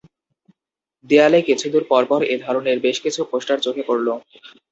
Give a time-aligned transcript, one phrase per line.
[1.09, 4.07] দেয়ালে কিছুদূর পরপর এ ধরনের বেশ কিছু পোস্টার চোখে পড়ল।